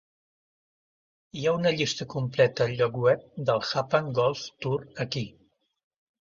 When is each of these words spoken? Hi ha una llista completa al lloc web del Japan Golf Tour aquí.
Hi 1.39 1.43
ha 1.43 1.51
una 1.57 1.73
llista 1.75 2.07
completa 2.13 2.65
al 2.69 2.73
lloc 2.79 2.97
web 3.03 3.27
del 3.51 3.61
Japan 3.73 4.11
Golf 4.21 4.43
Tour 4.65 4.81
aquí. 5.07 5.25